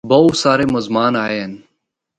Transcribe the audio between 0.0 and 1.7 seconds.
بہوں سارے مزمان آئے ہن۔